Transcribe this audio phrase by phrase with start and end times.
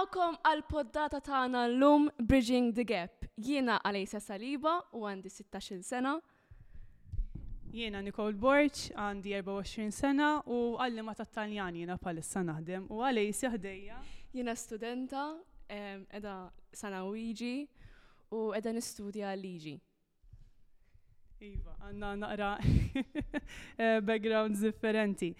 [0.00, 3.26] Nilqawkom għal poddata tagħna llum Bridging the Gap.
[3.36, 6.14] Jiena Alejsa Saliba u għandi 16 sena.
[7.70, 13.52] Jiena Nicole Borċ għandi 24 sena u għallima ta' Taljan jiena palissa naħdem u Alejsa
[13.52, 14.00] ħdejja.
[14.32, 15.26] Jiena studenta
[15.68, 16.38] edha
[16.72, 17.54] sanawiġi
[18.40, 19.76] u edha nistudja liġi.
[21.40, 22.48] Iva, għanna naqra
[23.80, 25.30] eh, backgrounds differenti.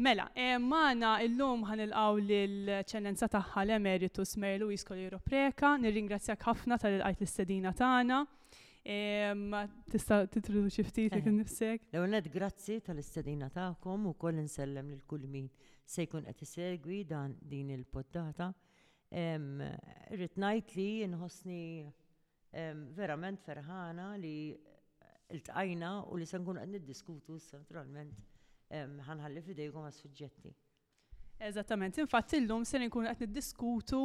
[0.00, 7.20] Mela, eh, maħna illum ħanilqaw l-ċellenza taħħa l-emeritus Mary Louise Colero Preka, nirringrazzjak ħafna tal-għajt
[7.26, 8.22] l-istedina taħna.
[9.92, 11.90] Tista titroduċi ftit n nifsek?
[11.92, 15.50] l grazzi tal-istedina taħkom u koll nsellem l-kull min
[15.84, 18.48] se jkun qed isegwi dan din il-poddata.
[19.12, 21.62] Rrit najt li nħossni
[22.96, 24.34] verament ferħana li
[25.30, 28.12] il-tqajna u li se nkun qed niddiskutu issa naturalment
[29.08, 30.50] ħanħalli fidejkom għas suġġetti.
[31.40, 34.00] Eżattament, infatti illum se nkun qed niddiskutu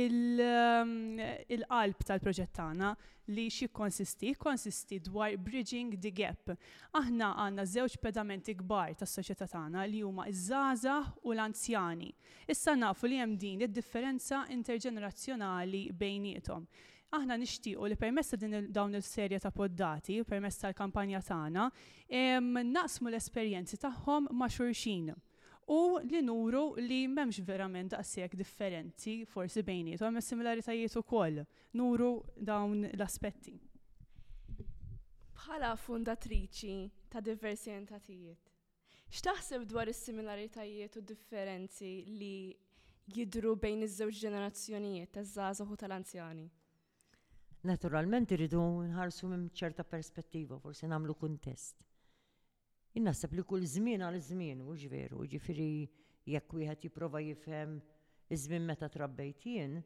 [0.00, 2.88] il-qalb tal-proġett tagħna
[3.30, 6.50] li xi konsisti, konsisti dwar bridging the gap.
[6.98, 12.10] Aħna għandna żewġ pedamenti kbar tas-soċjetà tagħna li huma iż-żgħażagħ u l-anzjani.
[12.50, 16.64] Issa nafu li hemm din id-differenza interġenerazzjonali bejniethom
[17.14, 21.64] aħna nixtiequ li permessa din dawn il-serje ta' poddati, permessa l-kampanja tagħna,
[22.70, 25.10] naqsmu l-esperjenzi tagħhom ma' xurxin.
[25.70, 31.42] U li nuru li memx verament daqsijak differenti forsi bejniet, u għemme similaritajiet u koll,
[31.78, 33.56] nuru dawn l-aspetti.
[35.40, 36.74] Bħala fundatriċi
[37.10, 38.50] ta' diversi entatijiet,
[39.10, 42.34] xtaħseb dwar is-similaritajiet u differenzi li
[43.14, 46.48] jidru bejn iż-żewġ ġenerazzjonijiet taż-żgħażagħ u tal-anzjani?
[47.60, 51.82] Naturalment iridu nħarsu minn ċerta perspettiva, forsi namlu kuntest.
[52.96, 55.66] Innaħseb li kull żmien għal żmien, u ġveru, ġifiri
[56.32, 57.74] jekk wieħed jipprova jifhem
[58.32, 59.76] iż-żmien meta trabbejtien,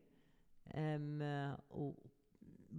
[1.80, 1.88] u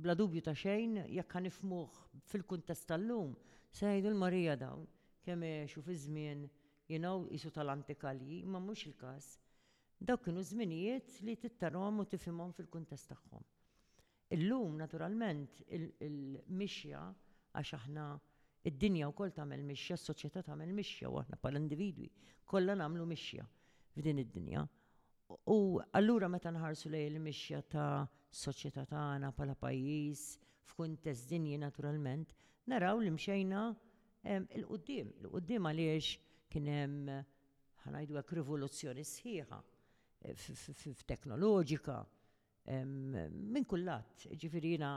[0.05, 1.99] bla dubju ta' xejn jekk ħanifmuh
[2.31, 3.35] fil-kuntest tal-lum,
[3.75, 4.87] se jgħidu l-Marija dawn
[5.27, 6.47] kemm xu fi żmien
[6.87, 7.75] jinaw isu tal
[8.15, 9.27] li, ma mhux il-każ.
[9.99, 13.43] Dawk kienu żminijiet li tittarhom u tifhimhom fil-kuntest tagħhom.
[14.35, 15.51] Illum, naturalment,
[16.03, 17.03] il-mixja,
[17.55, 18.05] għax aħna
[18.67, 22.09] id-dinja u koll tamel mixja, s-soċieta tamel mixja, u aħna pal individwi
[22.51, 23.45] kollha namlu mixja
[23.95, 24.65] f'din id-dinja.
[25.49, 25.59] U
[25.97, 28.07] allura meta nħarsu lej il-mixja ta'
[28.41, 30.25] soċieta tagħna pala pajjiż
[30.73, 32.35] f'kuntes dinji naturalment,
[32.71, 33.63] naraw li mxejna
[34.57, 36.11] il-qoddim, il-qoddim għaliex
[36.51, 37.13] kien hemm
[37.85, 39.61] ħanajdu għak rivoluzzjoni sħiħa
[41.05, 42.01] f'teknoloġika,
[42.65, 44.89] minn kullat, ġifirina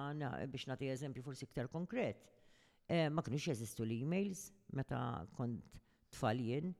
[0.48, 2.24] biex nati eżempju forsi iktar konkret.
[3.12, 5.02] Ma kienux jeżistu l-emails meta
[5.36, 5.62] kont
[6.14, 6.70] tfaljen,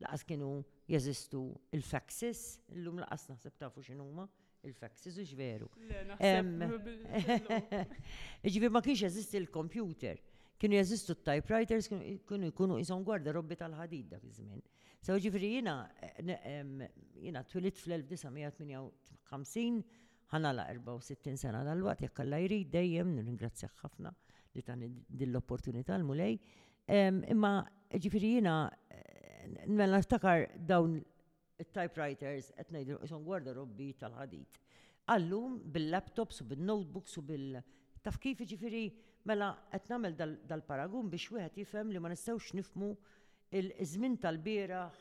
[0.00, 1.42] laqas kienu jeżistu
[1.76, 4.24] il-faxes, l-lum laqas naħseb tafu xinuma,
[4.64, 5.68] il-faxes u ġveru.
[8.48, 10.16] Ġifir ma kienx jeżisti il-computer
[10.58, 11.86] kienu jazistu typewriters,
[12.26, 14.60] kienu jkunu jisom gwarda robbi tal-ħadid dak iż-żmien.
[15.06, 15.74] Sa ġifri jina,
[16.18, 16.50] eh,
[17.22, 19.84] jina twilit fl-1958
[20.32, 24.12] ħana la 64 sena dal-wat, jekk alla jrid dejjem, nirringrazzjak ħafna
[24.56, 24.88] li tani
[25.20, 26.36] dill-opportunità l-mulej.
[27.32, 27.52] Imma
[28.00, 28.56] ġifiri jina,
[28.90, 30.98] eh, mela naftakar dawn
[31.72, 33.24] typewriters qed ngħidu ison
[33.56, 34.58] robbi tal-ħadit.
[35.08, 37.62] Allum bil-laptops u bil-notebooks u bil-
[38.02, 38.86] taf kif ġifiri
[39.28, 42.92] mela qed nagħmel dal-paragun biex wieħed jifhem li ma nistgħux nifmu
[43.50, 44.94] il-żmien tal-bieraħ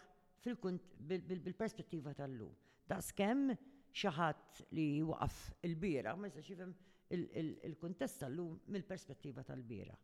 [0.47, 2.55] bil-perspettiva tal-lum.
[3.01, 3.51] skemm
[3.95, 6.73] xaħat li waqaf il-bira, ma jistax jifhem
[7.11, 9.95] il-kuntest tal-lum mill-perspettiva tal-bira.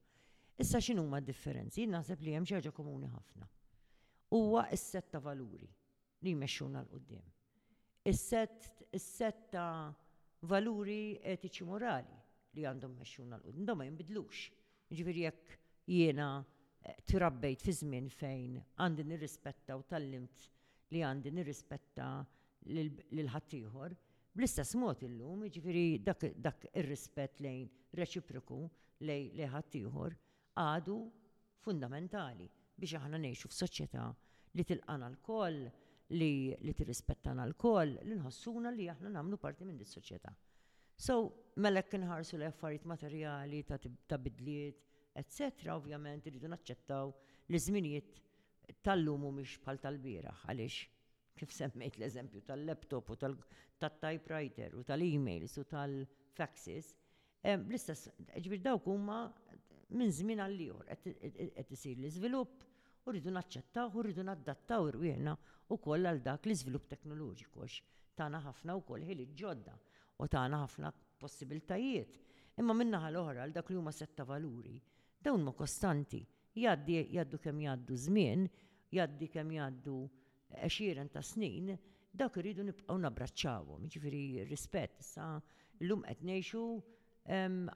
[0.55, 1.87] Issa x'inhu huma differenzi?
[1.89, 3.47] Naħseb li hemm xi ħaġa komuni ħafna.
[4.33, 5.67] Huwa s-set ta' valuri
[6.23, 7.29] li jmexxuna l qudiem
[8.05, 9.91] Is-set is-set ta'
[10.49, 12.17] valuri etiċi morali
[12.57, 14.43] li għandhom mexxuna l qudiem ma jinbidlux.
[14.93, 15.57] Ġifieri jekk
[15.89, 20.47] jiena eh, trabbejt fi żmien fejn għandi nirrispetta u tallimt
[20.93, 23.95] li għandi nirrispetta rispetta lil ħattijħor
[24.33, 27.67] Bl-istess mod illum, ġifiri dak ir-rispett lejn
[27.99, 28.59] reċiproku
[29.05, 30.15] lejn ħattijħor
[30.57, 30.95] għadu
[31.63, 32.47] fundamentali
[32.81, 34.07] biex aħna f f'soċjetà
[34.57, 35.59] li tilqana l-koll,
[36.17, 40.33] li, li tirrispettana l-koll, li nħossuna li aħna namlu parti minn dis-soċjetà.
[40.95, 41.19] So,
[41.57, 44.77] mellek nħarsu li affarijiet materjali ta', ta bidliet,
[45.17, 45.69] etc.
[45.73, 47.09] Ovvjament, rridu naċċettaw
[47.49, 48.21] li żminijiet
[48.85, 50.89] tal-lum mhumiex bħal tal-bieraħ għaliex
[51.39, 53.15] kif semmejt l-eżempju tal-laptop u
[53.79, 56.91] tal-typewriter u tal-emails u tal-faxes,
[57.55, 58.05] l-istess,
[58.45, 59.21] ġbir dawk huma
[59.99, 60.65] minn żmien għall
[61.03, 62.63] qed isir l-iżvilupp
[63.07, 65.33] u rridu naċċettaw u rridu naddattaw irwiena
[65.73, 67.79] u koll għal dak l-iżvilupp teknoloġiku għax
[68.19, 69.73] tagħna ħafna koll ħili ġodda
[70.23, 72.19] u tagħna ħafna possibiltajiet.
[72.61, 74.77] Imma minna l-oħra għal dak li huma setta valuri,
[75.25, 76.19] dawn ma kostanti,
[76.53, 78.45] jaddi jaddu kemm jaddu żmien,
[78.93, 79.97] jaddi kemm jaddu
[80.61, 81.73] għaxieren ta' snin,
[82.13, 85.29] dak irridu nibqgħu nabraċċawhom, jiġifieri rispett issa
[85.81, 86.65] llum qed ngħixu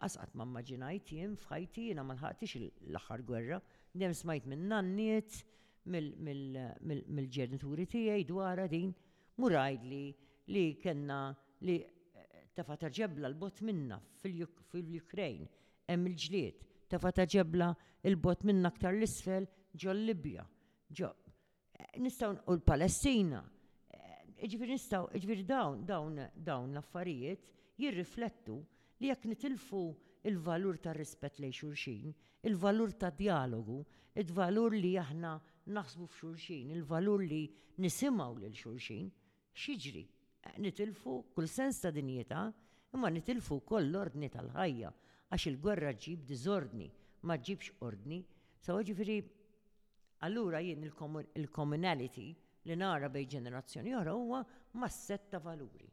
[0.04, 2.52] Asqat ma maġinajt jien fħajti jiena ma nħaqtix
[2.90, 3.60] l-aħħar gwerra,
[3.96, 5.38] dem smajt minn nanniet
[5.88, 8.92] mill-ġenituri tiegħi dwar din
[9.40, 10.02] murajdli
[10.52, 11.22] li kellna
[11.64, 15.48] li eh, tafata ġebla l-bot minna fil-Ukrajn
[15.88, 17.72] hemm il-ġlied, tafata ġebla
[18.04, 19.48] l-bot minna aktar l-isfel
[19.80, 20.44] ġol Libja
[22.02, 23.40] nistaw u l-Palestina.
[23.88, 27.46] Eh, iġviri nistaw, iġviri dawn, dawn, dawn l-affarijiet
[27.82, 28.58] jirriflettu
[29.00, 29.84] li jekk nitilfu
[30.30, 32.14] il-valur ta' rispet lej xurxin,
[32.48, 33.82] il-valur ta' dialogu,
[34.16, 35.34] il-valur li aħna
[35.78, 37.44] naħsbu f'xurxin, il-valur li
[37.84, 39.10] nisimaw lil xurxin,
[39.54, 40.06] xieġri,
[40.44, 42.48] eh, nitilfu kull sens ta' dinjeta,
[42.96, 44.92] imma nitilfu koll l-ordni tal-ħajja,
[45.30, 46.90] għax il-gwerra ġib dizordni,
[47.28, 48.22] ma ġibx ordni,
[48.64, 49.20] sawa oġifiri
[50.20, 50.82] Allura jien
[51.36, 52.28] il-commonality
[52.68, 54.40] li nara bej ġenerazzjoni oħra huwa
[54.82, 55.86] masset ta' valuri.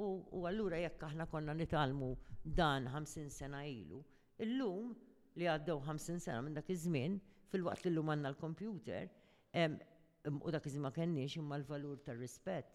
[0.00, 2.10] U allura jekk aħna konna nitalmu
[2.42, 4.00] dan 50 sena ilu,
[4.46, 4.92] illum
[5.40, 7.16] li għaddew 50 sena minn dak iż-żmien,
[7.52, 9.08] fil-waqt li llum għandna l-kompjuter,
[9.56, 12.70] u dak iż-żmien ma kenniex imma l-valur tar-rispett.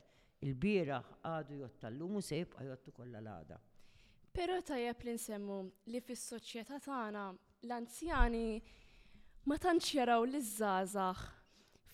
[0.46, 3.60] Il-bieraħ għadu jott tal-lum u se għajottu jottu kollha l-għada.
[4.36, 5.60] Però tajjeb li nsemmu
[5.94, 7.30] li fis-soċjetà tagħna
[7.66, 8.48] l-anzjani
[9.46, 11.20] ma tantx jaraw li żgħażagħ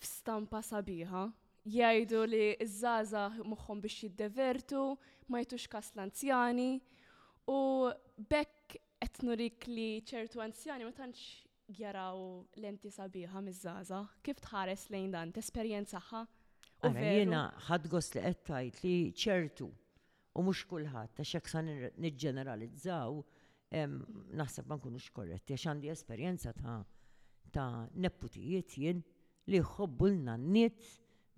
[0.03, 1.24] f'stampa sabiħa.
[1.68, 4.83] Jgħidu li żgħażagħ moħħhom biex jiddevertu,
[5.30, 6.69] ma jtux kas l-anzjani
[7.51, 7.57] u
[8.31, 11.25] bekk qed nurik li ċertu anzjani ma tantx
[11.75, 12.24] jaraw
[12.63, 16.24] lenti sabiħa miż-żaza, kif tħares lejn dan, t-esperienzaħa?
[16.95, 21.68] Jena ħadgos li għettajt li ċertu u mux kullħat, ta' xek san
[22.00, 23.19] niġġeneralizzaw
[24.39, 26.80] naħseb ma nkunux korretti, għax għandi esperienza ta'
[27.53, 29.01] ta' nepputijiet jien
[29.50, 30.83] li jħobbu l-nanniet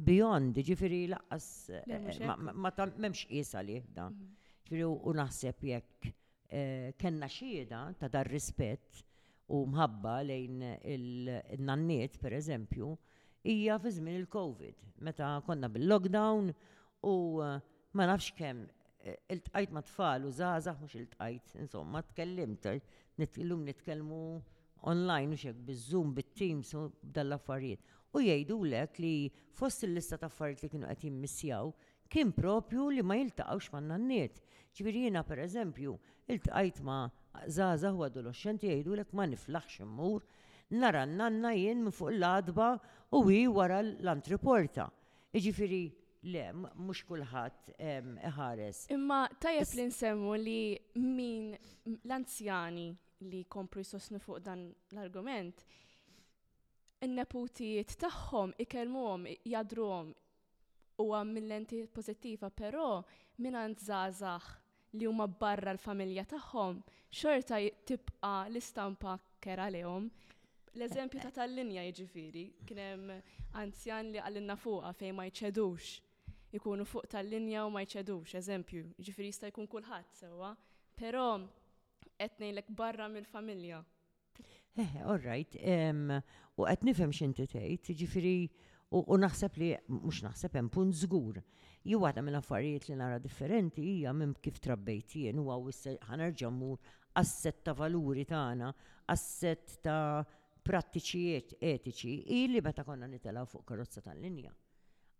[0.10, 4.10] beyond, ġifiri laqqas eh, ma ta' memx jisa li da.
[4.10, 4.36] Mhm.
[4.68, 6.14] Ġifiri u naħseb jekk
[6.50, 9.02] eh, kena xieda ta' dar rispett
[9.54, 10.62] u mħabba lejn
[10.94, 12.92] il-nanniet per eżempju,
[13.44, 16.54] hija fi żmien il-COVID, meta konna bil-lockdown
[17.10, 17.16] u
[17.48, 17.58] eh,
[17.94, 18.66] ma nafx kemm
[19.34, 22.70] il-tqajt ma tfal u zazax mux il-tqajt, insomma, tkellimt,
[23.20, 24.22] nitkellum nitkellmu
[24.84, 27.80] online u xek bizzum, bit-Teams u dal-affarijiet.
[28.14, 29.12] U jgħidu lek li
[29.58, 31.72] fost il-lista ta' affarijiet li kienu qed jimmissjaw
[32.14, 34.42] kien propju li ma jiltaqgħux ma' nanniet.
[34.76, 35.96] Ġifieri jiena pereżempju
[36.34, 37.02] iltqajt ma'
[37.50, 40.26] żgħażagħ u adolescenti jgħidu lek ma niflaħx immur,
[40.82, 42.74] nara nanna jien minn fuq l-adba
[43.18, 44.88] u wi wara l-antriporta.
[45.34, 45.84] Ġifieri
[46.34, 46.48] le,
[46.78, 47.74] mux kullħat
[48.36, 48.84] ħares.
[48.94, 50.62] Imma tajab li nsemmu li
[51.02, 51.50] min
[52.04, 52.92] l-anzjani
[53.30, 55.64] li kompru jsostnu fuq dan l-argument,
[57.06, 60.12] il-neputijiet tagħhom ikelmuħom, jadruħom
[61.04, 63.02] u mill-lenti pozittiva, però
[63.40, 64.62] għand zazax
[65.00, 66.80] li huma barra l-familja tagħhom,
[67.10, 67.58] xorta
[67.90, 70.08] tibqa l-istampa kera lehom.
[70.74, 73.12] L-eżempju ta' tal-linja jiġifieri, kien hemm
[73.62, 76.00] anzjan li għallinna fuqha fejn ma jċedux
[76.58, 80.54] ikunu fuq tal-linja u ma jċedux, eżempju, jġifiri jista' jkun kulħadd sewwa,
[80.98, 81.28] però
[82.18, 83.82] qed ngħidlek barra mill-familja.
[84.76, 85.56] Eh, eh all right.
[86.56, 88.34] U qed nifhem x'inti tgħid, jiġifieri
[88.94, 91.42] u naħseb li mhux naħseb hemm punt żgur.
[91.84, 96.80] Jew waħda mill-affarijiet li nara differenti hija minn kif trabbejt jien huwa ħanerġa' mmur
[97.20, 98.70] asset ta' valuri tagħna,
[99.12, 100.24] asset ta'
[100.64, 104.54] prattiċijiet etiċi illi meta konna nitela fuq karozza tal-linja.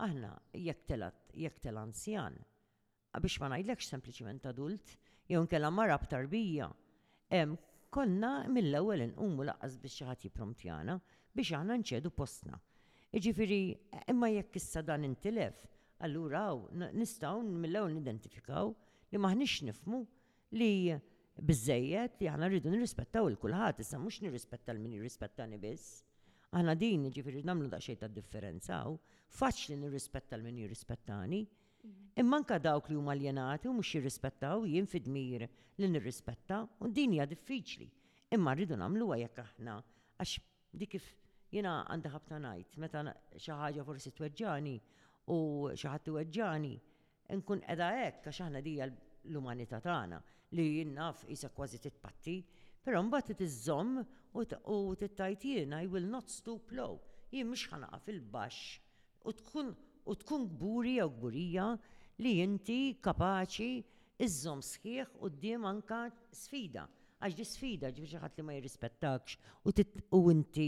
[0.06, 2.38] Aħna jekk telat jekk tel anzjan,
[3.22, 4.96] biex ma ngħidlekx sempliċement adult,
[5.28, 6.70] jew nkella mara b'tarbija
[7.94, 10.96] konna mill-ewwel inqumu laqqas biex xi ħadd jippromptjana
[11.36, 12.60] biex aħna nċedu postna.
[13.14, 13.60] Iġifieri
[14.14, 15.58] imma jekk issa dan intilef,
[16.06, 16.44] allura
[17.00, 18.70] nistgħu mill-ewwel nidentifikaw
[19.14, 20.04] li maħniex nifmu
[20.60, 20.72] li
[21.50, 26.04] bizzejiet li aħna rridu nirrispettaw il-kulħadd, issa mhux nirrispetta l-min jirrispettani biss.
[26.54, 28.98] Aħna din jiġifieri nagħmlu daqsxejn ta' differenzaw,
[29.42, 31.42] faċli nirrispetta l-min jirrispettani.
[32.22, 35.42] Immanka dawk li huma aljenati u mhux jirrispettaw jien fid-dmir
[35.82, 37.88] li nirrispetta u din hija diffiċli.
[38.38, 40.44] Imma rridu nagħmluha jekk aħna għax
[40.84, 41.08] di kif
[41.58, 43.02] jiena għandi ħabta ngħid meta
[43.42, 44.76] xi ħaġa forsi tweġġani
[45.36, 45.40] u
[45.74, 46.72] xi ħadd tweġġani
[47.42, 50.22] nkun qiegħda hekk għax aħna dija l-umanità tagħna
[50.60, 52.38] li naf isa kważi titpatti,
[52.86, 54.00] però mbagħad titiżżomm
[54.40, 57.02] u tittajt jiena I will not stoop low,
[57.36, 59.76] jien mhux ħanaqa fil-baxx u tkun
[60.12, 61.66] u tkun gburi jew gburija
[62.24, 66.00] li inti kapaċi iżżom sħiħ u d-dim anka
[66.40, 66.84] sfida.
[67.24, 69.38] Għax di sfida ġifi xaħat li ma jirrispettakx
[70.18, 70.68] u inti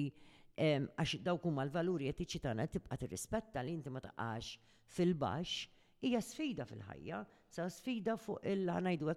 [0.67, 4.53] għax dawk huma l-valuri etiċi tagħna tibqa' tirrispetta li inti ma taqax
[4.97, 5.71] fil-baxx
[6.07, 7.19] hija sfida fil-ħajja,
[7.55, 9.09] sa sfida fuq il-ħanajdu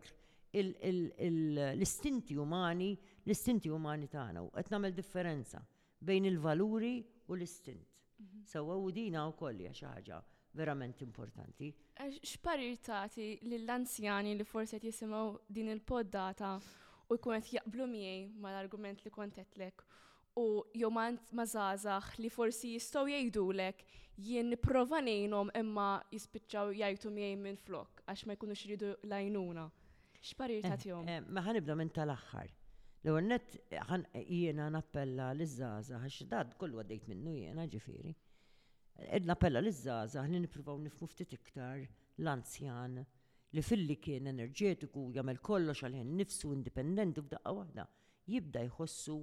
[1.77, 2.91] l-istinti umani,
[3.27, 5.63] l-istinti umani tagħna u qed nagħmel differenza
[6.11, 6.97] bejn il-valuri
[7.31, 7.87] u l-istint.
[8.21, 8.45] Mhm.
[8.47, 10.21] Sewa u dina u kolli ħaġa
[10.61, 11.69] verament importanti.
[12.23, 15.23] X'parir tagħti lill-anzjani li forsi qed jisimgħu
[15.59, 16.53] din il-poddata
[17.11, 18.11] u jkun qed jaqblu ma
[18.47, 19.85] mal-argument li kontetlek
[20.43, 20.47] u
[20.83, 21.45] jomant ma
[22.25, 23.87] li forsi jistgħu jgħidulek
[24.27, 29.69] jien nipprova ngħinhom imma jispiċċaw jgħidu miegħi minn flok għax ma jkunux xridu lajnuna.
[30.23, 31.07] X'parir jom?
[31.07, 32.58] Eh, eh, Maħan ibda minn tal-aħħar.
[33.09, 33.55] L-għonnet,
[34.29, 38.13] jiena nappella l-izzaza, għax dad kollu għaddejt minnu jiena ġifiri.
[39.17, 41.81] Ed nappella l-izzaza, għan niprivaw nifmu ftit iktar
[42.21, 42.99] l-anzjan
[43.57, 47.87] li filli kien enerġetiku jagħmel kollox għalħin nifsu indipendenti f'daqqa waħda
[48.29, 49.17] jibda jħossu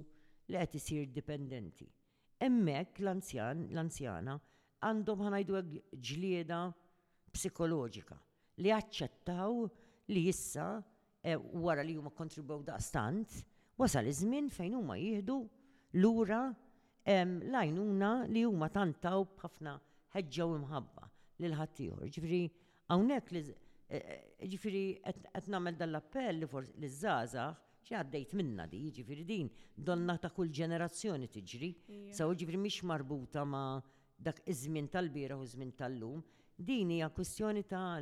[0.50, 1.86] li qed isir dipendenti.
[2.42, 4.34] Hemmhekk l-anzjan, l-anzjana
[4.90, 5.62] għandhom ħanajdu
[6.10, 6.62] ġlieda
[7.38, 8.18] psikoloġika
[8.64, 9.62] li jaċċettaw
[10.16, 10.66] li jissa
[11.22, 13.38] eh, wara li huma kontribuw daqstant
[13.78, 15.34] wasal iż-żmien fejn huma jieħdu
[16.00, 16.40] lura
[17.54, 19.74] lajnuna li huma tantaw b'ħafna
[20.16, 21.10] ħeġġa u imħabba
[21.44, 22.04] lil ħaddieħor.
[22.08, 22.40] Ġifieri
[22.90, 28.32] hawnhekk li e, e, ġifieri qed nagħmel l appell li forsi li żgħażagħ xi għaddejt
[28.40, 31.68] minna di, ġifiri din, donna ta' kull ġenerazzjoni tiġri,
[32.16, 33.78] saw ġifiri mhix marbuta ma'
[34.18, 36.22] dak iż-żmien tal-bira u żmien tal-lum,
[36.58, 38.00] din hija kwestjoni ta'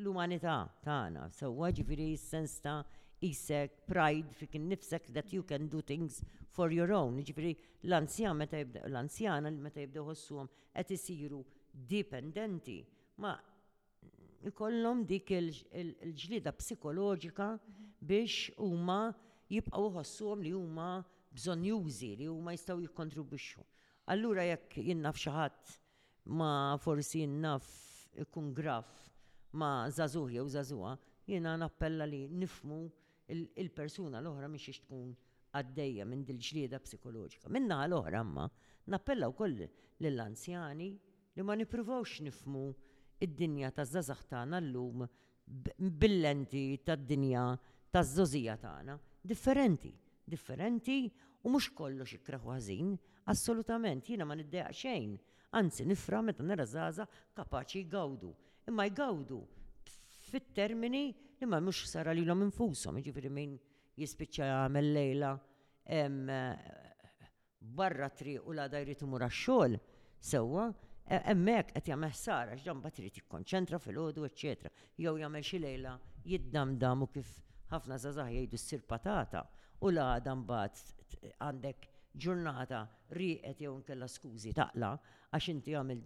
[0.00, 2.80] l-umanità tagħna, sewwa ġifieri s-sens ta'
[3.20, 7.20] isek pride fik nifsek that you can do things for your own.
[7.24, 7.56] Ġifiri,
[7.88, 11.40] l-anzjan meta jibda, l-anzjana meta jibda ħossuhom qed isiru
[11.72, 12.80] dipendenti.
[13.18, 13.32] Ma
[14.46, 17.50] ikollhom dik il-ġlida psikoloġika
[18.04, 18.98] biex huma
[19.50, 20.88] jibqgħu ħossuhom li huma
[21.36, 23.64] bżonjużi li huma jistgħu jikkontribwixxu.
[24.12, 25.74] Allura jekk jinnaf xaħat
[26.36, 27.64] ma forsi jinnaf
[28.22, 28.90] ikun graf
[29.56, 30.94] ma zazuħ jew zazuħa,
[31.26, 32.84] jiena nappella li nifmu
[33.32, 35.10] il-persuna l-oħra miex tkun
[35.58, 37.50] għaddejja minn dil-ġlieda psikoloġika.
[37.50, 38.44] Minna l-oħra ma
[38.92, 39.64] nappellaw koll
[39.98, 40.90] l-anzjani
[41.34, 42.66] li ma niprovawx nifmu
[43.24, 45.06] id-dinja ta' zazax tagħna l-lum
[45.46, 47.46] bil-lenti ta' dinja
[47.90, 49.90] ta' żożija tagħna differenti,
[50.24, 50.98] differenti
[51.46, 52.94] u mhux kollox ikraħu ħażin,
[53.30, 55.16] assolutament jiena ma niddeqa xejn,
[55.58, 58.32] anzi nifra meta nara zaza kapaċi jgawdu,
[58.70, 59.40] imma jgawdu
[60.30, 61.04] fit-termini
[61.38, 63.56] imma mux sara l-om infushom, jiġifieri min
[64.00, 65.32] jispiċċa jagħmel lejla
[67.76, 69.76] barra tri u la dajri imur għax-xogħol
[70.30, 70.64] sewwa,
[71.06, 71.88] għet qed
[72.20, 74.70] sara, ħsara batri trid jikkonċentra fil-ħodu, ecc.
[74.96, 77.34] Jew jagħmel xi lejla jiddam u kif
[77.72, 79.44] ħafna żazaħ jgħidu s-sir patata
[79.82, 84.94] u la għadam mbagħad għandek ġurnata riqet jew nkella skużi taqla
[85.36, 86.04] għax inti għamil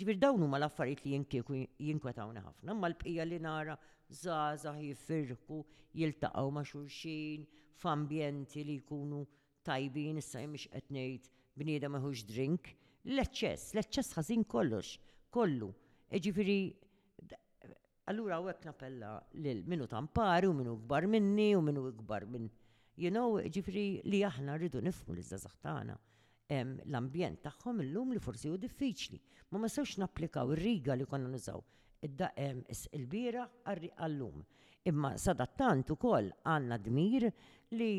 [0.00, 1.54] Ġvir dawnu ma laffariet li jinkieku
[1.86, 3.74] jinkwetawna ħafna, ma l-bqija li nara
[4.20, 5.56] zaza jifirku,
[5.98, 7.46] jiltaqaw ma xurxin,
[7.82, 9.18] f'ambjenti li jkunu
[9.66, 11.26] tajbin, issa jimx etnejt
[11.58, 12.70] b'nida maħux drink,
[13.14, 14.94] l-eċċess, l-eċċess ħazin kollox,
[15.34, 15.72] kollu.
[16.14, 16.58] E ġifiri,
[18.12, 22.46] allura u għek napella l-minu tampari, u minu gbar minni, u minu gbar minn,
[22.98, 25.98] you know, ġifiri li aħna rridu nifmu l-izzazax tagħna
[26.58, 29.20] l-ambjent tagħhom illum li forsi hu diffiċli.
[29.52, 31.62] Ma ma sewx napplikaw ir-riga li konna nużaw
[32.06, 34.42] il-bira għallum.
[34.88, 37.26] Imma sadattant ukoll għandna dmir
[37.76, 37.90] li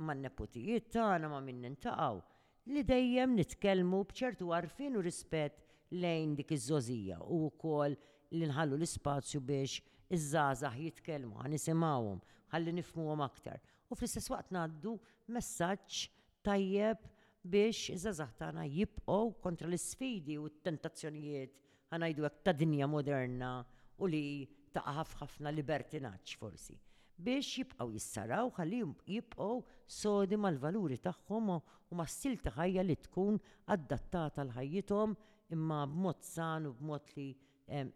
[0.00, 5.60] ma' nepotijiet tagħna ma' minn nintaqgħu li dejjem nitkellmu bċertu għarfin u rispett
[6.00, 7.96] lejn dik iż-żożija u wkoll
[8.38, 9.80] li nħallu l-ispazju biex
[10.14, 12.18] iż-żazax jitkellmu, nisimgħuhom
[12.50, 13.60] ħalli nifmuhom aktar.
[13.90, 14.96] U fl-istess waqt ngħaddu
[15.34, 16.04] messaġġ
[16.46, 17.04] tajjeb
[17.44, 21.54] biex iż-żazax tagħna jibqgħu kontra l-isfidi u t-tentazzjonijiet
[21.92, 23.52] ħanajdu għak ta' dinja moderna
[23.98, 24.24] u li
[24.76, 26.76] taqaf ħafna libertinaċ forsi
[27.24, 28.82] biex jibqgħu jissaraw ħalli
[29.16, 29.52] jibqgħu
[29.90, 33.40] sodi mal-valuri tagħhom u ma stil ħajja li tkun
[33.72, 35.16] adattata l-ħajjithom
[35.56, 37.28] imma b'mod san u b'mod li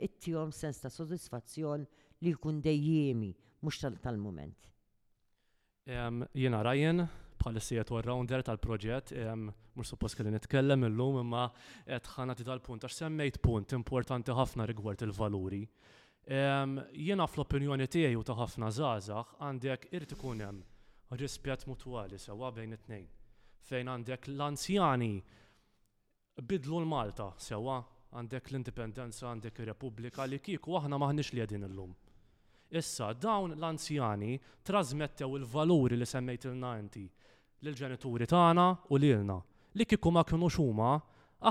[0.06, 1.84] ittihom sens ta' sodisfazzjon
[2.24, 4.70] li jkun dejjemi mhux tal-mument.
[6.36, 7.04] Jena rajen,
[7.44, 9.12] bħal sijet rounder tal-proġett,
[9.76, 11.42] mux suppost kelli nitkellem illum imma
[11.86, 15.64] eh, tħana tal-punt, għax semmejt punt importanti ħafna rigward il-valuri.
[16.26, 22.72] Jiena fl-opinjoni tiegħi u ta' ħafna żgħażagħ għandek irid ikun hemm rispett mutwali sewwa bejn
[22.78, 23.04] it-tnejn.
[23.68, 25.10] Fejn għandek l-anzjani
[26.40, 27.76] bidlu l-Malta sewwa
[28.14, 31.92] għandek l-indipendenza, għandek il-Repubblika li kiku aħna maħnix li għedin l-lum.
[32.74, 37.04] Issa, dawn l-anzjani trasmettew il-valuri li semmejt il-nanti,
[37.66, 39.34] l-ġenituri tagħna u lilna
[39.80, 40.88] li kieku ma kinux huma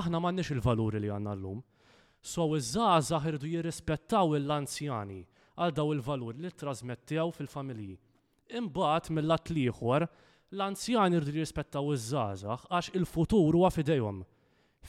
[0.00, 1.60] aħna m'għandniex il-valuri li għandna llum.
[2.24, 5.20] So iż-żgħażagħ irdu jirrispettaw l-anzjani
[5.60, 7.96] għal daw il valuri li trasmettew fil-familji.
[8.58, 10.06] Imbagħad mill-att ieħor
[10.56, 14.22] l-anzjani irdu jirrispettaw iż-żgħażagħ għax il-futur huwa fidejhom.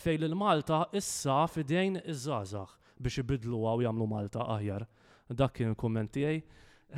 [0.05, 4.87] Fejn il-Malta issa fidejn iż-żgħażagħ biex ibidluha u jagħmlu Malta aħjar.
[5.33, 6.41] Dak kien kumment tiegħi.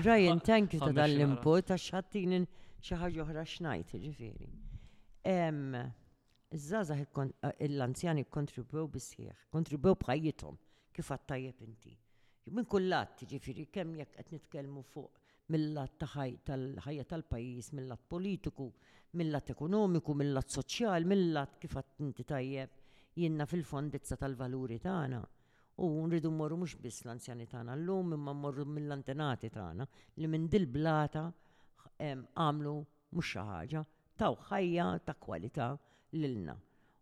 [0.03, 2.46] Ryan, thank you ta' dal-input, għax ħattinin
[2.86, 4.48] xi ħaġa oħra xnajt, ġifieri.
[6.51, 10.57] iż eh, l-anzjani kontribwew bisħieħ, kontribwew bħajjithom
[10.93, 11.96] kif għattajjeb inti.
[12.48, 15.96] Minn kullat, ġifieri, kemm jekk qed nitkellmu fuq mill-lat
[16.48, 18.69] tal-ħajja tal-pajis, mill-lat politiku,
[19.15, 22.69] mill-lat ekonomiku, mill-lat soċjal, mill-lat kif inti tajjeb
[23.17, 25.24] jenna fil-fondizza tal-valuri tagħna.
[25.77, 29.86] U nridu mmorru mhux biss l-anzjani tagħna llum imma mmorru mill-antenati tagħna
[30.22, 31.25] li minn dil-blata
[32.01, 32.74] għamlu
[33.12, 33.82] mhux xi ħaġa
[34.22, 35.70] taw ħajja ta' kwalità
[36.13, 36.56] lilna.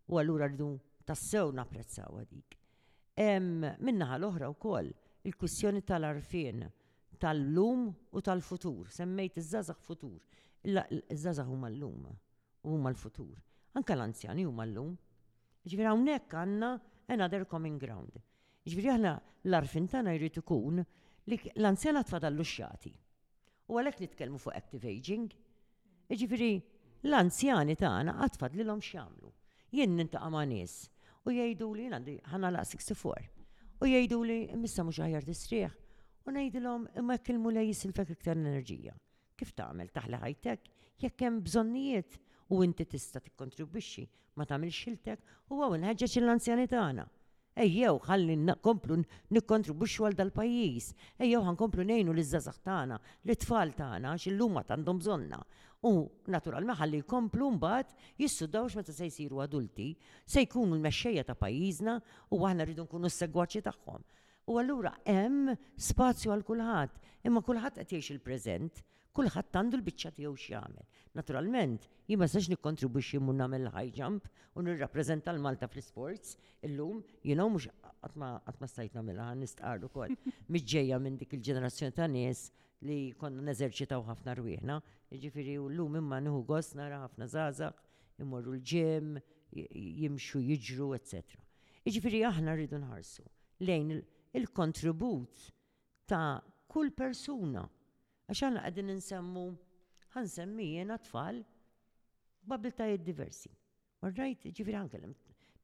[0.08, 0.70] U allura rridu
[1.04, 2.28] tassew għadik.
[2.30, 2.56] dik.
[3.18, 4.90] għal l-oħra wkoll
[5.24, 6.70] il kussjoni tal-arfien
[7.18, 8.88] tal-lum u tal-futur.
[8.88, 10.18] Semmejt iż-żazax futur.
[10.64, 12.06] Iż-żazax huma l-lum
[12.64, 13.36] u huma l-futur.
[13.74, 14.96] Anka l-anzjani huma l-lum.
[15.66, 16.72] Ġifieri hawnhekk għandna
[17.08, 18.14] another common ground.
[18.66, 19.16] Ġifieri aħna
[19.48, 20.84] l-arfin tagħna jrid ikun
[21.26, 22.94] li l-anzjana tfadallu xjati.
[23.66, 25.30] U għalek nitkelmu fuq active aging.
[26.12, 26.50] Iġifiri,
[27.08, 29.32] l-anzjani tagħna għatfad li l-om xamlu.
[29.74, 30.74] Jien ninta ma' nies
[31.26, 33.32] u jajdu li għandi ħana la' 64.
[33.82, 35.74] U jajdu li missa mhux aħjar disrieħ.
[36.26, 38.94] U ngħidilhom imma kelmu li jisilfek iktar enerġija.
[39.38, 40.70] Kif tagħmel taħla ħajtek
[41.02, 42.20] jekk hemm bżonnijiet
[42.54, 44.06] u inti tista' tikkontribwixxi
[44.38, 47.06] ma tagħmel xiltek u għaw nħeġġeġ l-anzjani tagħna
[47.56, 48.96] ejjew ħalli nkomplu
[49.32, 50.88] nikkontribuxxu għal dal-pajjiż,
[51.24, 55.38] ejjew ħankomplu ngħinu l żazax tagħna, l-tfal tagħna x'illum ma għandhom bżonna.
[55.88, 55.92] U
[56.34, 59.88] naturalment ħalli jkomplu mbagħad jissudawx meta se jsiru adulti,
[60.24, 61.96] se jkunu l-mexxejja ta' pajjiżna
[62.36, 64.04] u aħna rridu nkunu s-segwaċi tagħhom.
[64.52, 65.54] U allura hemm
[65.88, 68.84] spazju għal kulħadd, imma kulħadd qed jgħix il-preżent
[69.16, 71.00] kulħadd għandu l-biċċa tiegħu x'jagħmel.
[71.16, 74.26] Naturalment, jien ma sax nikkontribwixxi mur nagħmel high jump
[74.60, 76.34] u nirrappreżenta l-Malta fl-isports
[76.68, 77.70] illum jiena mhux
[78.04, 80.12] qatt ma stajt nagħmilha nistqar ukoll
[80.52, 82.44] miġġejja minn dik il-ġenerazzjoni ta' nies
[82.86, 84.76] li konna neżerċitaw ħafna rwieħna.
[85.14, 87.80] Jiġifieri u llum imma nieħu gost nara ħafna żgħażagħ,
[88.20, 89.16] imorru l-ġim,
[89.52, 91.40] jimxu jiġru, etc.
[91.88, 93.24] Jiġifieri aħna rridu nħarsu
[93.64, 93.96] lejn
[94.36, 95.48] il-kontribut
[96.04, 97.64] ta' kull persuna
[98.30, 99.42] għaxħana għadin nsemmu,
[100.14, 101.40] għan semmijena tfal
[102.78, 103.50] tajed diversi.
[104.02, 105.14] Marrajt, ġifiri għan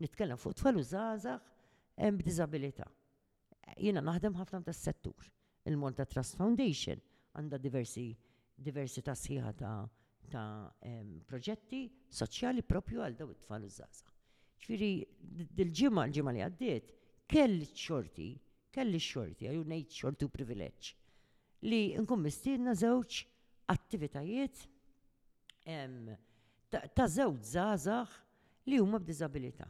[0.02, 2.86] nitkellem fuq tfal u zazax b'dizabilita.
[3.78, 5.28] Jena naħdem ħafna ta' settur.
[5.70, 6.98] Il-Monta Trust Foundation
[7.38, 8.06] għanda diversi
[9.02, 9.74] ta' sħiħa ta'
[10.32, 10.96] ta'
[11.28, 11.82] proġetti
[12.18, 14.06] soċjali propju għal daw it-tfal u zazax.
[14.62, 14.90] Ġifiri,
[15.58, 16.92] dil-ġimma, l-ġimma li għaddiet,
[17.26, 18.30] kelli xorti,
[18.70, 20.96] kelli xorti, għaju nejt u privileġġ
[21.68, 23.20] li nkun mistiedna żewġ
[23.72, 24.64] attivitajiet
[26.98, 28.16] ta' żewġ żgħażagħ
[28.70, 29.66] li huma b'diżabilità.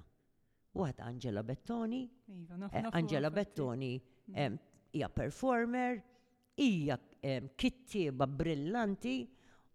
[0.77, 2.03] Waħed Angela Bettoni.
[2.33, 3.91] Iva, eh, Angela Bettoni
[4.31, 4.57] mm.
[4.95, 5.99] hija performer,
[6.57, 6.97] hija
[7.57, 9.15] kittieba brillanti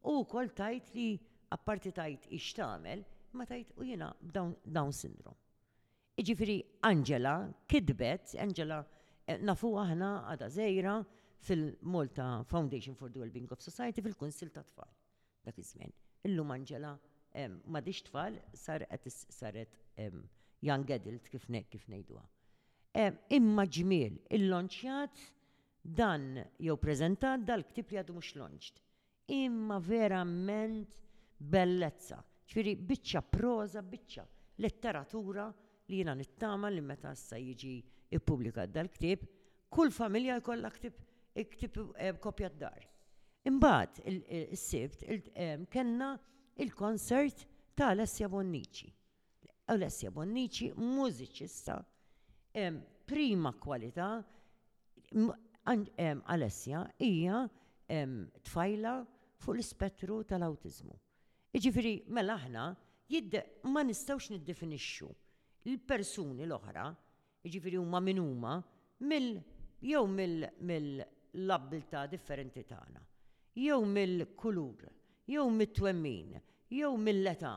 [0.10, 1.08] u kol tajt li
[1.54, 3.04] apparti tajt ixtamel,
[3.38, 5.38] ma tajt u jena Down syndrome.
[6.18, 6.58] Iġifiri
[6.90, 7.36] Angela
[7.70, 8.82] kidbet, Angela
[9.28, 10.96] eh, nafu aħna għada zejra,
[11.40, 14.90] fil-Malta Foundation for the Wellbeing of Society fil-Kunsil ta' Tfal
[15.46, 15.92] dak iż-żmien.
[16.26, 16.96] Illum Angela
[17.72, 19.76] ma diġ tfal saret saret
[20.66, 22.22] young adult kif kif ngħidwa.
[23.38, 25.26] Imma ġmiel il-lonċjat
[26.00, 26.26] dan
[26.60, 28.82] jew preżentat dal-ktib li għadu mhux lonċt.
[29.38, 30.98] Imma verament
[31.38, 32.18] bellezza.
[32.48, 34.26] Ċifieri biċċa proza, biċċa
[34.64, 35.48] letteratura
[35.88, 37.74] li jiena nittama li meta issa jiġi
[38.18, 39.24] ippubblika dal-ktib,
[39.70, 40.96] kull familja jkollha ktib
[41.38, 42.86] iktib eh, kopja d-dar.
[43.48, 44.02] Imbagħad
[44.52, 45.06] is-sibt
[45.72, 46.16] kellna
[46.60, 47.46] il-konsert
[47.78, 48.90] ta' Alessia Bonnici.
[49.72, 51.78] Alessia Bonnici mużiċista
[53.08, 54.10] prima kwalità
[56.26, 57.42] Alessia hija
[57.88, 58.94] tfajla
[59.44, 60.96] fuq l-ispettru tal-awtiżmu.
[61.58, 62.66] Jiġifieri, mela aħna
[63.72, 65.08] ma nistgħux niddefinixxu
[65.72, 66.90] l-persuni l-oħra,
[67.48, 68.56] jiġifieri huma min huma
[69.08, 69.38] mill
[69.86, 71.06] jew mill
[71.40, 73.00] l abilta differenti tagħna.
[73.62, 74.88] Jew mill-kulur,
[75.30, 76.32] jew mit-twemmin,
[76.72, 77.52] jew mill-età,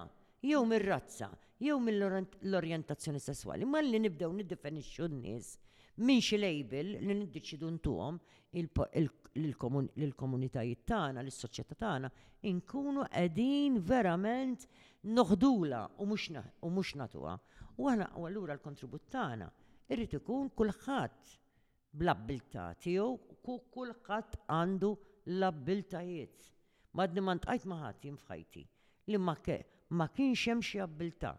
[0.44, 3.64] jew mir-razza, jew mill-orjentazzjoni sessuali.
[3.64, 5.54] Ma li nibdew niddefinixxu n-nies
[6.00, 8.14] minn xi label li niddeċidu ntuhom
[8.56, 12.08] lill-komunitajiet tagħna, lis-soċjetà tagħna,
[12.52, 14.60] inkunu qegħdin verament
[15.16, 17.34] noħdula u mhux natuha.
[17.80, 19.46] U aħna u allura l-kontribut tagħna
[19.92, 21.18] irrid ikun kulħadd
[21.98, 23.18] bl-abilta tiegħu
[23.76, 24.90] kulħadd għandu
[25.36, 26.44] l-abiltajiet.
[26.98, 28.64] Madni ma ntqajt ma ħadd f'ħajti
[29.10, 29.34] li ma
[29.98, 31.32] ma kienx hemm xi abilta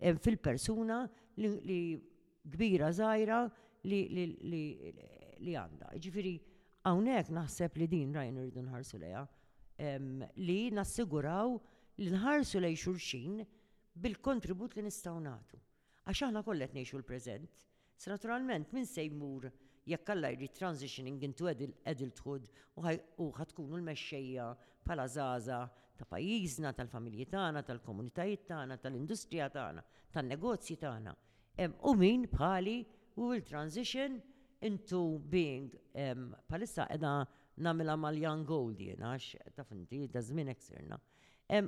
[0.00, 1.00] hemm fil-persuna
[1.36, 1.82] li
[2.48, 3.40] kbira żgħira
[3.90, 5.92] li għandha.
[6.00, 6.34] Ġifieri
[6.88, 9.24] hawnhekk naħseb li din rajn irridu nħarsu lejha
[10.46, 11.54] li nassiguraw
[12.00, 13.42] li nħarsu lej xulxin
[14.00, 15.58] bil-kontribut li nistgħu nagħtu.
[16.08, 17.66] Għax aħna kollet ngħixu l-preżent.
[18.08, 19.50] Naturalment min se jmur
[19.86, 22.44] jekk alla jri transitioning into adulthood
[22.80, 24.48] u ħatkunu l-mexxejja
[24.84, 25.60] bħala zaza
[26.00, 29.82] ta' pajjiżna, tal-familji tagħna, tal-komunitajiet tagħna, tal-industrija tagħna,
[30.14, 31.14] tan-negozji tagħna.
[31.90, 32.78] U min bħali
[33.20, 34.18] u will transition
[34.64, 35.66] into being
[36.48, 37.14] bħalissa edha
[37.60, 40.96] namela mal-young gold jiena għax ta' finti da' zmin eksirna.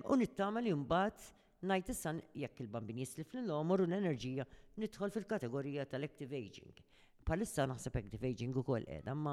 [0.09, 4.47] U nittama li mbagħad najt issa jekk il bambini jislif l-lom un l-enerġija
[4.81, 6.81] nidħol fil-kategorija tal-active aging
[7.27, 9.33] palissa naħseb hekk divaging ukoll qiegħda, imma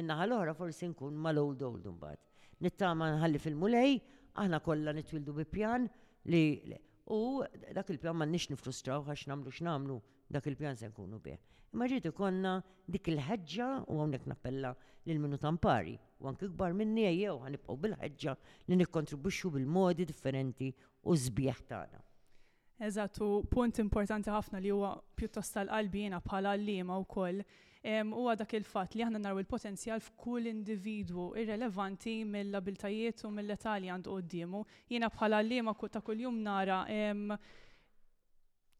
[0.00, 2.22] minnaħa l-oħra forsi nkun mal-old old imbagħad.
[2.66, 3.94] Nittama nħalli fil-mulej,
[4.42, 5.86] aħna kollha nitwildu bi pjan
[6.32, 6.42] li
[7.10, 7.20] u
[7.78, 9.96] dak il-pjan ma nix nifrustraw għax namlu x'namlu
[10.30, 11.40] dak il-pjan se nkunu bih.
[11.72, 12.58] Imma ġiet ikonna
[12.90, 14.74] dik il-ħeġġa u hawnhekk nappella
[15.06, 18.36] lill minu tampari u anki kbar minni jew ħanibqgħu bil-ħeġġa
[18.68, 20.70] li nikkontribwixxu bil-modi differenti
[21.08, 22.04] u żbieħ tagħna.
[22.80, 27.42] Eżatu, punt importanti ħafna li huwa pjuttost tal-qalbi jiena bħala l-lima u koll
[27.82, 34.16] huwa dak il-fatt li aħna narw il-potenzjal f'kull individwu irrelevanti mill-abiltajiet u mill-età li għandu
[34.16, 34.62] qoddimu.
[34.92, 36.80] Jiena bħala l-lima ta' kuljum nara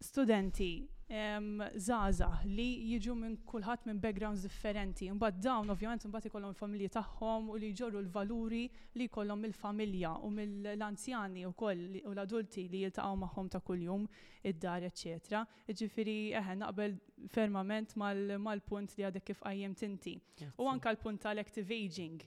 [0.01, 5.11] studenti um, zaza li jiġu minn kulħadd minn backgrounds differenti.
[5.13, 8.63] Mbagħad dawn ovvjament imbagħad ikollhom familji tagħhom u li jġorru l-valuri
[8.97, 14.09] li jkollhom mill-familja u mill-anzjani wkoll u l-adulti li jiltaqgħu magħhom ta' kuljum
[14.53, 15.45] id-dar, eċetera.
[15.69, 16.97] Ġifieri eħe naqbel
[17.37, 20.17] fermament mal-punt li għadek kif qajjem tinti.
[20.63, 22.23] U anka l-punt tal-active aging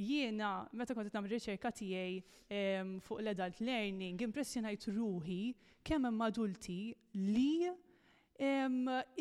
[0.00, 5.40] jiena meta kont nagħmel riċerka tiegħi fuq l-adult learning impressjonajt ruħi
[5.86, 6.78] kemm hemm adulti
[7.14, 7.70] li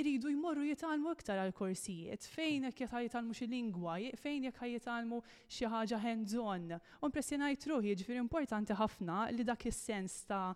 [0.02, 5.70] iridu jmorru jitalmu iktar għal korsijiet, fejn jekk jitalmu xi lingwa, fejn jekk jitalmu xi
[5.70, 6.72] ħaġa hands-on.
[7.00, 10.56] U impressjonajt ruħi, jiġifieri importanti ħafna li dak is-sens ta'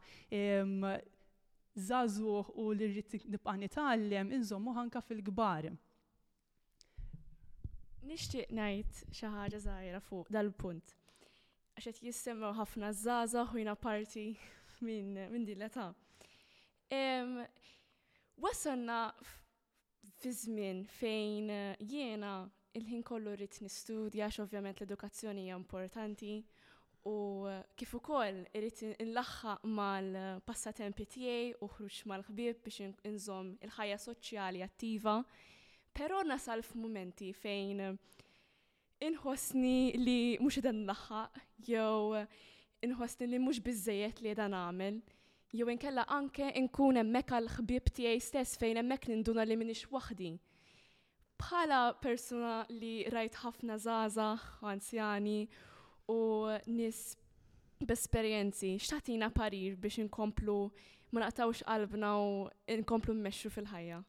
[1.77, 5.75] zazuħ u li rrid nibqa' nitgħallem inżommu ħanka fil-kbar.
[8.07, 10.91] Nixtieq ngħid xi ħaġa żgħira fuq dal-punt.
[11.75, 14.23] Għax qed jissemmew ħafna żgħażagħ ħujna parti
[14.87, 15.89] minn min din l-età.
[18.45, 18.99] Wasanna
[20.21, 22.31] fi żmien fejn eh, jiena
[22.77, 26.31] il-ħin kollu rrit nistudja x'ovvjament ovvjament l-edukazzjoni hija importanti
[27.11, 27.17] u
[27.51, 35.17] eh, kif ukoll irrid inlaħħa mal-passatempi tiegħi u ħruġ mal-ħbieb biex inżomm il-ħajja soċjali attiva
[35.97, 37.79] Pero nasal f'momenti fejn
[39.05, 41.21] inħossni li mux dan naħħa,
[41.65, 42.21] jew
[42.87, 44.99] inħossni li mux bizzejiet li dan għamil,
[45.57, 50.35] jew inkella anke inkun emmek għal ħbib tiegħi stess fejn emmek ninduna li minix waħdi.
[51.41, 55.39] Bħala persuna li rajt ħafna zazax, anzjani
[56.13, 56.19] u
[56.77, 57.01] nis
[57.81, 60.59] b'esperjenzi, xtatina parir biex inkomplu
[61.11, 62.29] ma naqtawx qalbna u
[62.77, 64.03] inkomplu mmexxu fil-ħajja.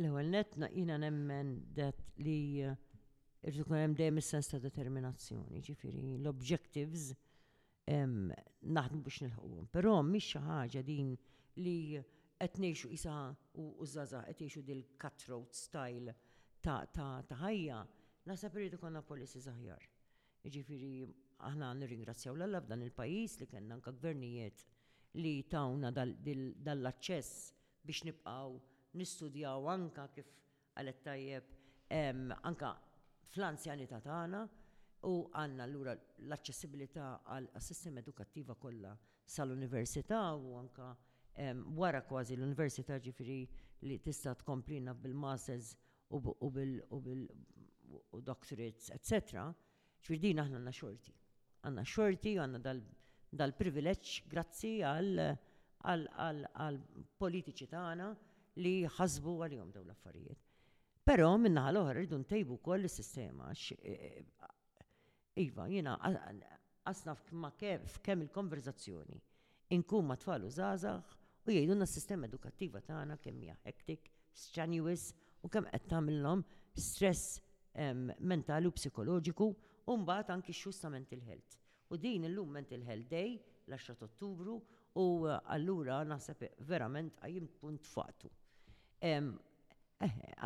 [0.00, 2.74] L-ewwel net jina nemmen dat li eh,
[3.48, 7.14] irrid ikun hemm dejjem is-sens ta' determinazzjoni, ġifieri l-objectives
[7.86, 9.70] naħdmu biex nilħquhom.
[9.72, 11.14] Però mhix xi ħaġa din
[11.64, 11.74] li
[12.42, 13.14] qed ngħixu isa
[13.62, 16.16] u żgħażagħ qed jgħixu dil cutthroat style
[16.60, 17.80] ta' ta' ħajja,
[18.28, 19.80] naħseb irid ikolna policies aħjar.
[20.44, 20.92] Ġifieri
[21.48, 24.66] aħna nirringrazzjaw l f'dan il-pajjiż li kellna anke gvernijiet
[25.22, 27.44] li tawna dal-aċċess
[27.86, 28.60] biex nibqgħu
[29.00, 30.26] nistudjaw anka kif
[30.78, 31.44] għalet tajjeb
[32.48, 32.68] anka
[33.32, 34.40] fl-anzjanità tagħna
[35.10, 37.06] u għanna l-ura l-aċċessibilità
[37.36, 38.92] għal sistema edukattiva kollha
[39.36, 40.86] sal-università u anka
[41.76, 43.40] wara kważi l-università ġifiri
[43.86, 45.68] li tista' tkomplina bil-masters
[46.16, 46.20] u
[46.52, 49.12] bil-doctorates, etc.
[50.00, 51.12] ċfir din aħna għanna xorti.
[51.66, 52.60] Għanna xorti, għanna
[53.40, 54.70] dal privileċ grazzi
[55.84, 56.76] għal
[57.20, 58.08] politiċi tagħna
[58.64, 60.42] li ħasbu għal-jom daw l-affarijiet.
[61.06, 63.50] Pero minna l-oħra rridu ntejbu kol l-sistema.
[63.78, 65.96] E- e- e- iva, jina,
[67.60, 69.18] kef, kem il-konverzazzjoni.
[69.76, 71.16] Inkun ma tfal u zazax
[71.46, 75.10] u jgħidunna s-sistema edukattiva tagħna kemm hija hektik, strenuous
[75.42, 76.42] u kemm qed tagħmilhom
[76.74, 77.42] stress
[78.24, 79.48] mentali u psikoloġiku
[79.86, 81.58] u mbagħad anki xusta mental health.
[81.92, 84.56] U din illum mental health day l-10 Ottubru
[84.94, 88.30] u eh, allura naħseb verament għajjim punt fatu.
[89.02, 89.20] Eh,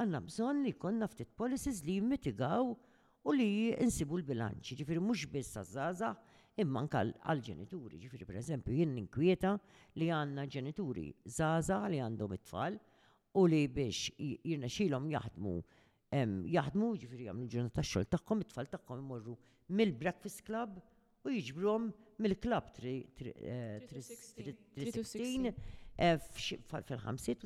[0.01, 3.51] għanna bżon li konna ftit policies li jimmitigaw u li
[3.83, 6.11] insibu l-bilanċi, ġifiri mux biss għazzaza
[6.63, 9.53] imman għal-ġenituri, ġifiri per eżempju jinn inkwieta
[9.99, 11.05] li għanna ġenituri
[11.37, 12.75] zaza li għandhom it-tfal
[13.39, 15.55] u li biex jirna xilom jaħdmu
[16.51, 19.35] jaħdmu ġifiri għamlu ġurnata ta' xol taqqom, it-tfal taqqom imorru
[19.79, 20.71] mill-breakfast club
[21.23, 21.85] u jiġbrom
[22.25, 25.55] mill klab 360
[26.67, 27.41] fil-ħamsiet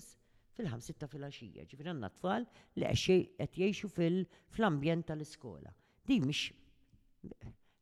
[0.57, 2.45] fil-5-6 fil ħaxija ġifir għanna tfal
[2.79, 5.73] li għet jiexu fil-ambjent tal-iskola.
[6.07, 6.53] Di mish,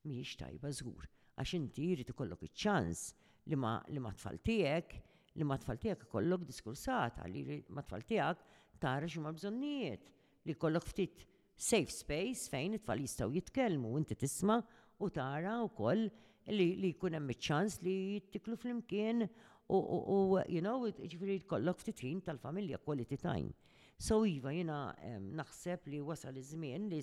[0.09, 3.03] mish tajba zgur, għax inti jrid ikollok iċ-ċans
[3.51, 4.95] li ma, li ma tfal tijek,
[5.41, 8.45] li ma tfal tijek ikollok diskursata, li ma tfal tijek
[8.83, 10.09] tara xumma bżonnijiet,
[10.49, 11.27] li kollok ftit
[11.63, 14.61] safe space fejn it-tfal jistaw jitkellmu, inti tisma'
[15.03, 16.07] u tara u koll
[16.53, 19.27] li, li kunem ċans li jittiklu fl-imkien
[19.73, 23.55] U, you know, ġifiri kollok ftit tal-familja, quality time.
[24.03, 24.81] So iva, jina
[25.39, 27.01] naħseb li wasal iż-żmien li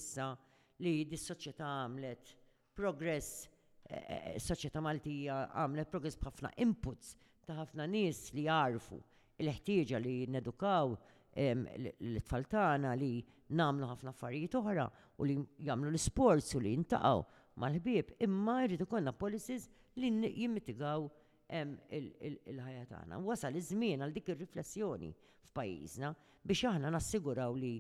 [0.84, 2.36] li dis-soċjetà għamlet
[2.78, 3.48] progress,
[3.86, 9.00] e, e, e, soċjetà Maltija għamlet progress b'ħafna inputs ta' ħafna nies li jarfu
[9.40, 10.94] l ħtieġa li nedukaw
[11.40, 13.12] l tagħna li
[13.56, 14.86] namlu ħafna affarijiet oħra
[15.18, 15.36] u li
[15.70, 17.26] jagħmlu l-sports u li jintaqgħu
[17.60, 19.68] mal ħbieb imma jridu konna policies
[20.00, 21.10] li jimmitigaw
[21.50, 23.18] il-ħajja tagħna.
[23.26, 25.10] Wasal iż-żmien għal dik ir-riflessjoni
[25.50, 26.12] f'pajjiżna
[26.46, 27.72] biex aħna nassiguraw li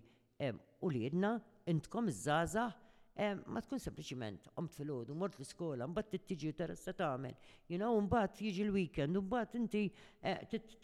[0.87, 1.35] uliedna
[1.69, 2.77] intkom iż-żgħażagħ
[3.19, 7.33] ma tkun sempliciment omt fil-ħodu, mort l-iskola, mbatt t-tiġi u terassa tagħmel,
[7.67, 9.81] you know, mbatt jiġi l-weekend, eh, u mbatt inti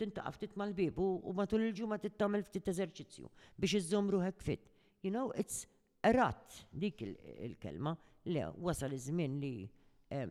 [0.02, 4.12] tintaqaf titmal bib u matul il-ġumma tittamel ftit eżerċizzju biex iż-żom
[4.43, 4.69] fit.
[5.02, 5.65] You know, it's
[6.04, 7.95] rat dik il-kelma,
[8.26, 9.69] le, wasal iż-żmien li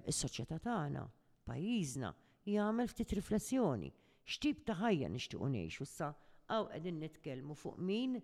[0.08, 1.08] s-soċjetà tagħna,
[1.48, 2.12] pajjiżna,
[2.46, 3.88] jgħamil ftit riflessjoni.
[4.28, 6.08] X'tip ta' ħajja nixtiequ ngħixu issa
[6.48, 8.18] għaw qegħdin nitkellmu fuq min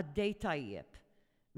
[0.00, 1.00] għaddej tajjeb.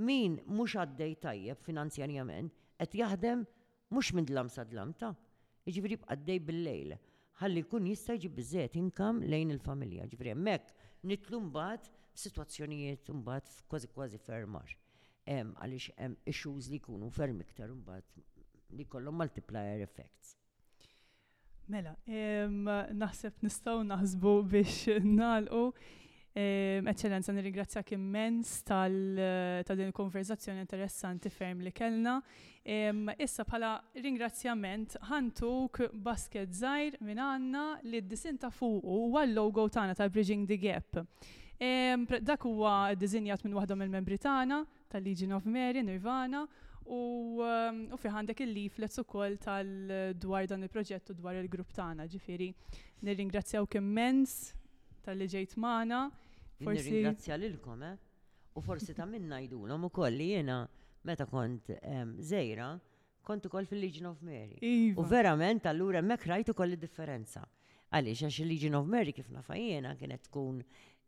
[0.08, 3.44] Min mhux għaddej tajjeb finanzjarjament qed jaħdem
[3.92, 5.10] mhux minn dlam sa dlamta.
[5.68, 6.96] Jiġifieri b'għaddej bil-lejl.
[7.42, 10.08] Ħalli jkun jista' jġib biżżejjed inkam lejn il-familja.
[10.08, 14.72] Ġifieri hemmhekk nitlu mbagħad f'sitwazzjonijiet mbagħad kważi kważi fermar.
[15.28, 18.24] Hemm għaliex hemm issues li jkunu ferm iktar mbagħad
[18.80, 20.38] li kollhom multiplier effects.
[21.68, 21.92] Mela,
[22.96, 25.66] naħseb nistaw naħsbu biex nalqu.
[26.38, 28.94] Eccellenza, nirringrazzjak immens tal
[29.80, 32.14] din konverzazzjoni interessanti ferm li kellna.
[33.18, 33.72] Issa bħala
[34.04, 41.02] ringrazzjament ħantuk basket zaħir minn għanna li d-disinta fuqu għal-logo tana ta' Bridging the Gap.
[42.22, 46.46] Dak huwa dizinjat minn waħda mill-membri tana tal-Legion of Mary, Nirvana,
[46.88, 52.48] U, um, fi għandek il-leaflets u koll tal-dwar dan il-proġett u dwar il-grupp tagħna, ġifiri.
[53.04, 54.34] Nirringrazzjaw kemmens
[55.04, 55.98] tal-li ġejt maħna.
[56.64, 56.80] Forsi...
[56.88, 57.94] Nirringrazzja lilkom, eh?
[58.58, 60.62] U forsi ta' minna jdunom u kolli jena
[61.06, 62.72] meta kont um, zejra,
[63.22, 64.56] kont ukoll fil-Legion of Mary.
[64.64, 64.96] Iva.
[65.00, 67.44] U verament allura mek rajtu koll differenza.
[67.92, 70.62] Għaliex għax il-Legion of Mary kif nafajjena kienet tkun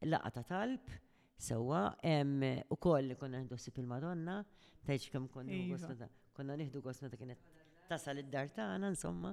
[0.07, 0.95] laqata ta' talb,
[1.41, 1.97] sewa.
[2.71, 4.41] u koll li konna nieħdu sip il-Madonna,
[4.85, 5.79] tgħidx kemm konna iva.
[5.79, 7.57] gosna konna nieħdu gosna ta' kienet
[7.89, 9.33] tasal id-dar tagħna insomma.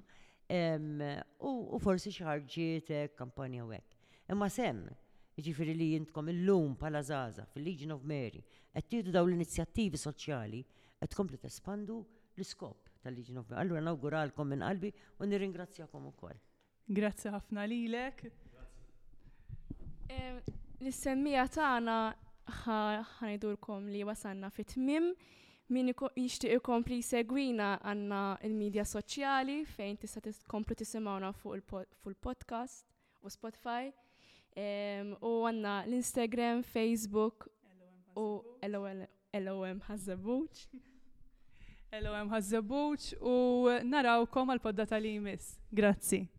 [1.44, 3.94] U forsi xi kampanja u hekk.
[4.32, 4.82] Imma sem,
[5.38, 8.42] ġifiri li jintkom il-lum pala zaza fil-Legion of Mary,
[8.74, 10.64] għettidu daw l-inizjattivi soċjali,
[10.98, 12.00] għed t tespandu
[12.36, 13.62] l-iskop tal-Legion of Mary.
[13.66, 16.40] Allura nawguralkom minn qalbi u nirringrazzjakom u koll.
[16.88, 18.26] Grazzi ħafna lilek
[20.80, 25.08] l taħna tagħna ħanidurkom li wasanna fit mim
[25.74, 32.86] min jixtieq ikompli segwina għandna il-medja soċjali fejn tista' tkomplu tisimgħuna fuq il-podcast
[33.26, 33.90] u Spotify
[35.22, 37.50] u għandna l-Instagram, Facebook
[38.16, 40.64] u LOM Hazzabuċ.
[42.06, 43.36] LOM Hazzabuċ u
[43.90, 45.54] narawkom għal-podda tal-imis.
[45.72, 46.37] Grazzi.